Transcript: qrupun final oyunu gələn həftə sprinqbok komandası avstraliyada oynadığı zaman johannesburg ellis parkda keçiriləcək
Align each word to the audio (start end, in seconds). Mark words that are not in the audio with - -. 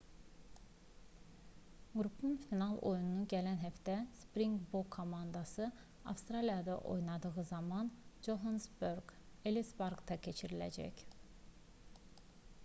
qrupun 1.97 2.37
final 2.45 2.73
oyunu 2.91 3.25
gələn 3.33 3.59
həftə 3.65 3.97
sprinqbok 4.21 4.89
komandası 4.97 5.67
avstraliyada 6.15 6.79
oynadığı 6.95 7.45
zaman 7.53 7.93
johannesburg 8.31 9.15
ellis 9.53 9.73
parkda 9.85 10.19
keçiriləcək 10.29 11.05